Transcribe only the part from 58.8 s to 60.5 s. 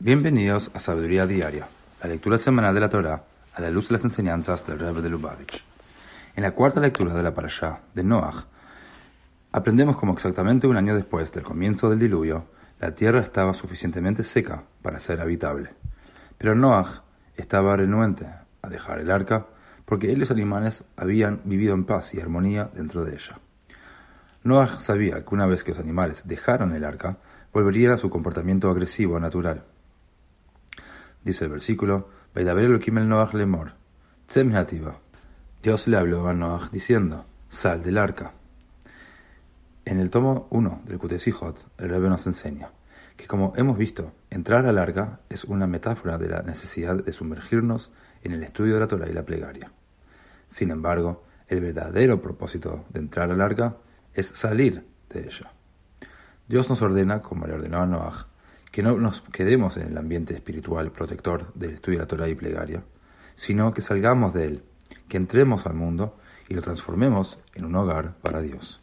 no nos quedemos en el ambiente